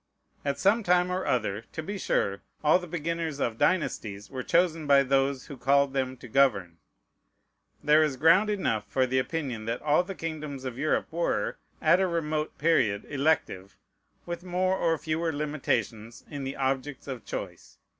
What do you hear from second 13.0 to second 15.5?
elective, with more or fewer